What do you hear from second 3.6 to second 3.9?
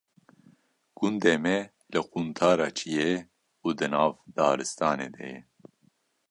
û di